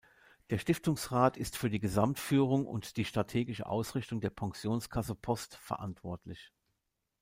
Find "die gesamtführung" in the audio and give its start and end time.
1.69-2.65